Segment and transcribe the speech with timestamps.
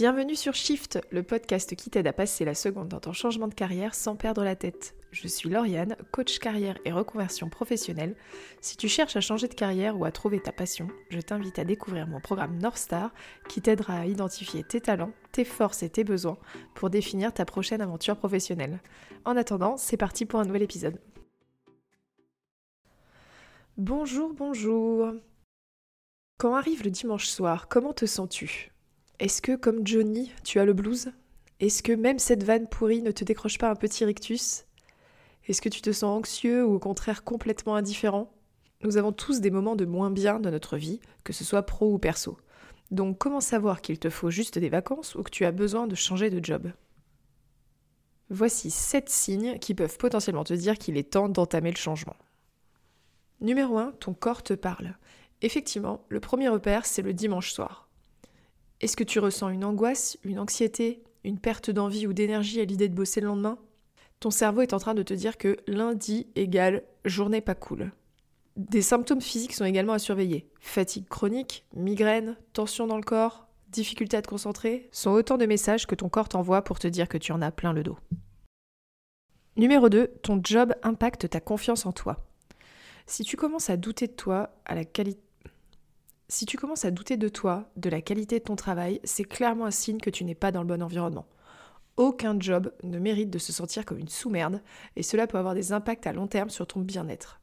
[0.00, 3.54] Bienvenue sur Shift, le podcast qui t'aide à passer la seconde dans ton changement de
[3.54, 4.94] carrière sans perdre la tête.
[5.12, 8.16] Je suis Lauriane, coach carrière et reconversion professionnelle.
[8.62, 11.64] Si tu cherches à changer de carrière ou à trouver ta passion, je t'invite à
[11.64, 13.12] découvrir mon programme North Star
[13.46, 16.38] qui t'aidera à identifier tes talents, tes forces et tes besoins
[16.74, 18.80] pour définir ta prochaine aventure professionnelle.
[19.26, 20.98] En attendant, c'est parti pour un nouvel épisode.
[23.76, 25.12] Bonjour, bonjour.
[26.38, 28.72] Quand arrive le dimanche soir, comment te sens-tu?
[29.20, 31.12] Est-ce que, comme Johnny, tu as le blues?
[31.60, 34.64] Est-ce que même cette vanne pourrie ne te décroche pas un petit rictus?
[35.46, 38.32] Est-ce que tu te sens anxieux ou au contraire complètement indifférent?
[38.82, 41.92] Nous avons tous des moments de moins bien dans notre vie, que ce soit pro
[41.92, 42.38] ou perso.
[42.90, 45.94] Donc comment savoir qu'il te faut juste des vacances ou que tu as besoin de
[45.94, 46.72] changer de job?
[48.30, 52.16] Voici 7 signes qui peuvent potentiellement te dire qu'il est temps d'entamer le changement.
[53.42, 54.96] Numéro 1, ton corps te parle.
[55.42, 57.89] Effectivement, le premier repère, c'est le dimanche soir.
[58.80, 62.88] Est-ce que tu ressens une angoisse, une anxiété, une perte d'envie ou d'énergie à l'idée
[62.88, 63.58] de bosser le lendemain?
[64.20, 67.92] Ton cerveau est en train de te dire que lundi égale journée pas cool.
[68.56, 70.48] Des symptômes physiques sont également à surveiller.
[70.60, 75.86] Fatigue chronique, migraine, tension dans le corps, difficulté à te concentrer sont autant de messages
[75.86, 77.98] que ton corps t'envoie pour te dire que tu en as plein le dos.
[79.56, 82.26] Numéro 2, ton job impacte ta confiance en toi.
[83.06, 85.20] Si tu commences à douter de toi, à la qualité
[86.30, 89.66] si tu commences à douter de toi, de la qualité de ton travail, c'est clairement
[89.66, 91.26] un signe que tu n'es pas dans le bon environnement.
[91.96, 94.62] Aucun job ne mérite de se sentir comme une sous-merde,
[94.94, 97.40] et cela peut avoir des impacts à long terme sur ton bien-être.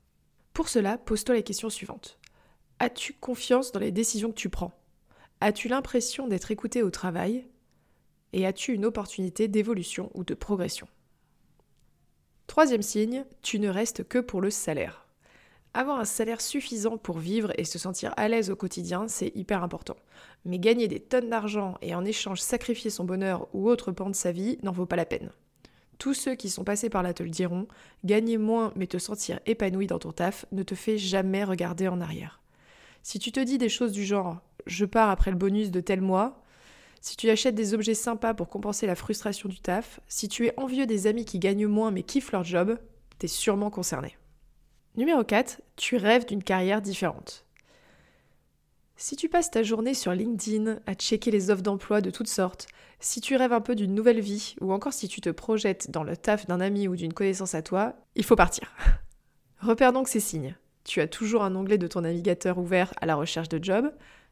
[0.54, 2.18] Pour cela, pose-toi les questions suivantes.
[2.80, 4.72] As-tu confiance dans les décisions que tu prends?
[5.42, 7.46] As-tu l'impression d'être écouté au travail?
[8.32, 10.88] Et as-tu une opportunité d'évolution ou de progression?
[12.48, 15.07] Troisième signe, tu ne restes que pour le salaire.
[15.74, 19.64] Avoir un salaire suffisant pour vivre et se sentir à l'aise au quotidien, c'est hyper
[19.64, 19.96] important.
[20.46, 24.16] Mais gagner des tonnes d'argent et en échange sacrifier son bonheur ou autre pan de
[24.16, 25.30] sa vie n'en vaut pas la peine.
[25.98, 27.68] Tous ceux qui sont passés par là te le diront,
[28.06, 32.02] gagner moins mais te sentir épanoui dans ton taf ne te fait jamais regarder en
[32.02, 32.40] arrière.
[33.04, 36.02] Si tu te dis des choses du genre je pars après le bonus de tel
[36.02, 36.44] mois,
[37.02, 40.54] si tu achètes des objets sympas pour compenser la frustration du taf, si tu es
[40.60, 42.78] envieux des amis qui gagnent moins mais kiffent leur job,
[43.18, 44.18] t'es sûrement concerné.
[44.98, 47.46] Numéro 4, tu rêves d'une carrière différente.
[48.96, 52.66] Si tu passes ta journée sur LinkedIn à checker les offres d'emploi de toutes sortes,
[53.00, 56.04] si tu rêves un peu d'une nouvelle vie, ou encore si tu te projettes dans
[56.04, 58.74] le taf d'un ami ou d'une connaissance à toi, il faut partir.
[59.60, 60.56] Repère donc ces signes.
[60.84, 63.92] Tu as toujours un onglet de ton navigateur ouvert à la recherche de job,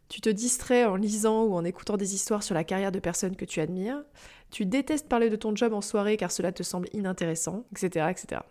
[0.09, 3.35] tu te distrais en lisant ou en écoutant des histoires sur la carrière de personnes
[3.35, 4.03] que tu admires,
[4.49, 8.07] tu détestes parler de ton job en soirée car cela te semble inintéressant, etc.
[8.09, 8.41] etc.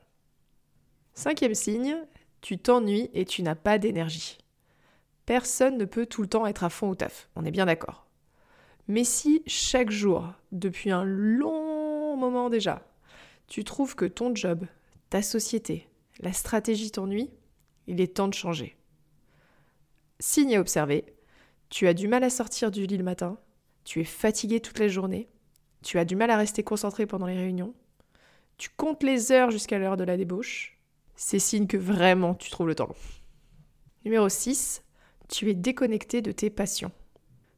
[1.14, 1.96] Cinquième signe,
[2.40, 4.38] tu t'ennuies et tu n'as pas d'énergie.
[5.26, 8.06] Personne ne peut tout le temps être à fond au taf, on est bien d'accord.
[8.88, 12.82] Mais si chaque jour, depuis un long moment déjà,
[13.46, 14.66] tu trouves que ton job,
[15.08, 15.88] ta société,
[16.20, 17.30] la stratégie t'ennuie,
[17.86, 18.76] il est temps de changer.
[20.18, 21.04] Signe à observer,
[21.70, 23.38] tu as du mal à sortir du lit le matin,
[23.84, 25.28] tu es fatigué toute la journée,
[25.82, 27.74] tu as du mal à rester concentré pendant les réunions,
[28.58, 30.73] tu comptes les heures jusqu'à l'heure de la débauche,
[31.16, 32.96] c'est signe que vraiment tu trouves le temps long.
[34.04, 34.82] Numéro 6,
[35.28, 36.92] tu es déconnecté de tes passions.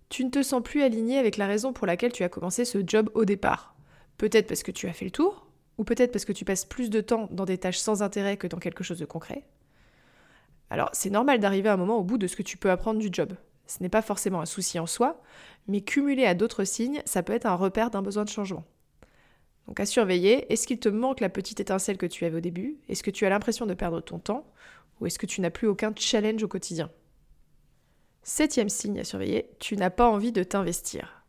[0.08, 2.78] Tu ne te sens plus aligné avec la raison pour laquelle tu as commencé ce
[2.86, 3.74] job au départ.
[4.18, 5.46] Peut-être parce que tu as fait le tour,
[5.78, 8.46] ou peut-être parce que tu passes plus de temps dans des tâches sans intérêt que
[8.46, 9.44] dans quelque chose de concret.
[10.70, 13.00] Alors, c'est normal d'arriver à un moment au bout de ce que tu peux apprendre
[13.00, 13.34] du job.
[13.66, 15.20] Ce n'est pas forcément un souci en soi,
[15.66, 18.64] mais cumulé à d'autres signes, ça peut être un repère d'un besoin de changement.
[19.68, 22.78] Donc à surveiller, est-ce qu'il te manque la petite étincelle que tu avais au début?
[22.88, 24.46] Est-ce que tu as l'impression de perdre ton temps?
[25.00, 26.90] Ou est-ce que tu n'as plus aucun challenge au quotidien?
[28.22, 31.24] Septième signe à surveiller, tu n'as pas envie de t'investir.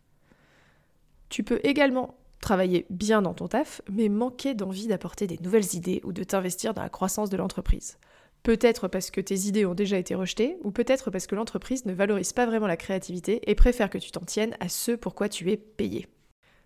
[1.30, 6.02] Tu peux également travailler bien dans ton taf, mais manquer d'envie d'apporter des nouvelles idées
[6.04, 7.98] ou de t'investir dans la croissance de l'entreprise.
[8.44, 11.94] Peut-être parce que tes idées ont déjà été rejetées, ou peut-être parce que l'entreprise ne
[11.94, 15.28] valorise pas vraiment la créativité et préfère que tu t'en tiennes à ce pour quoi
[15.28, 16.08] tu es payé.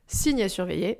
[0.07, 0.99] Signe à surveiller,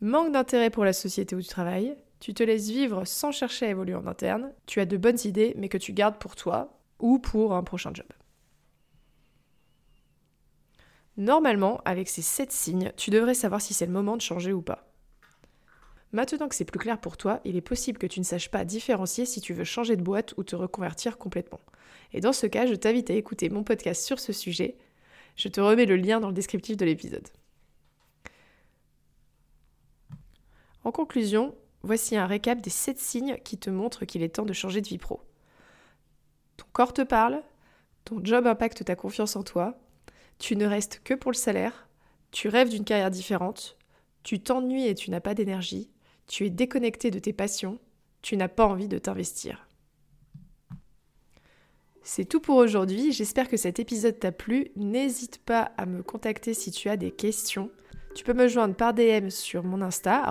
[0.00, 3.70] Manque d'intérêt pour la société où tu travailles, tu te laisses vivre sans chercher à
[3.70, 7.18] évoluer en interne, tu as de bonnes idées mais que tu gardes pour toi ou
[7.18, 8.06] pour un prochain job.
[11.16, 14.62] Normalement, avec ces 7 signes, tu devrais savoir si c'est le moment de changer ou
[14.62, 14.88] pas.
[16.12, 18.64] Maintenant que c'est plus clair pour toi, il est possible que tu ne saches pas
[18.64, 21.60] différencier si tu veux changer de boîte ou te reconvertir complètement.
[22.12, 24.76] Et dans ce cas, je t'invite à écouter mon podcast sur ce sujet.
[25.34, 27.28] Je te remets le lien dans le descriptif de l'épisode.
[30.84, 34.52] En conclusion, voici un récap des 7 signes qui te montrent qu'il est temps de
[34.52, 35.20] changer de vie pro.
[36.56, 37.42] Ton corps te parle,
[38.04, 39.78] ton job impacte ta confiance en toi,
[40.38, 41.88] tu ne restes que pour le salaire,
[42.30, 43.78] Tu rêves d'une carrière différente,
[44.22, 45.90] tu t'ennuies et tu n'as pas d'énergie,
[46.26, 47.78] tu es déconnecté de tes passions,
[48.20, 49.66] tu n'as pas envie de t'investir.
[52.02, 54.70] C'est tout pour aujourd'hui, j'espère que cet épisode t'a plu.
[54.76, 57.70] N'hésite pas à me contacter si tu as des questions.
[58.14, 60.22] Tu peux me joindre par DM sur mon Insta,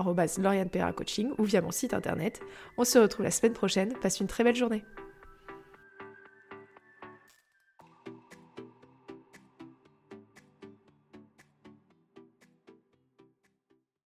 [0.94, 2.41] Coaching, ou via mon site internet.
[2.77, 3.94] On se retrouve la semaine prochaine.
[4.01, 4.83] Passe une très belle journée.